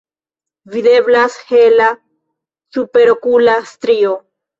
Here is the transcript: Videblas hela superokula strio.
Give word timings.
Videblas 0.75 1.35
hela 1.51 1.89
superokula 2.79 3.55
strio. 3.75 4.15